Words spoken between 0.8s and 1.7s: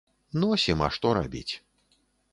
а што рабіць.